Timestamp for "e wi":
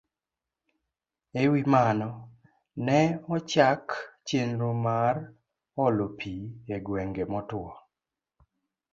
1.41-1.61